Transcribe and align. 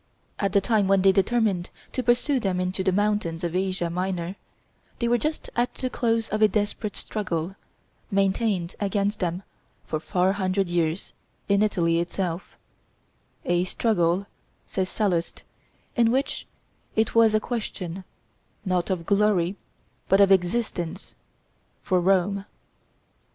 At 0.39 0.53
the 0.53 0.61
time 0.61 0.87
when 0.87 1.03
they 1.03 1.11
determined 1.11 1.69
to 1.91 2.01
pursue 2.01 2.39
them 2.39 2.59
into 2.59 2.83
the 2.83 2.91
mountains 2.91 3.43
of 3.43 3.55
Asia 3.55 3.87
Minor, 3.87 4.35
they 4.97 5.07
were 5.07 5.19
just 5.19 5.51
at 5.55 5.75
the 5.75 5.91
close 5.91 6.27
of 6.29 6.41
a 6.41 6.47
desperate 6.47 6.95
struggle, 6.97 7.55
maintained 8.09 8.75
against 8.79 9.19
them 9.19 9.43
for 9.85 9.99
four 9.99 10.33
hundred 10.33 10.69
years, 10.69 11.13
in 11.47 11.61
Italy 11.61 11.99
itself; 11.99 12.57
"a 13.45 13.63
struggle," 13.65 14.25
says 14.65 14.89
Sallust, 14.89 15.43
"in 15.95 16.09
which 16.09 16.47
it 16.95 17.13
was 17.13 17.35
a 17.35 17.39
question 17.39 18.03
not 18.65 18.89
of 18.89 19.05
glory, 19.05 19.55
but 20.09 20.19
of 20.19 20.31
existence, 20.31 21.13
for 21.83 21.99
Rome." 22.01 22.45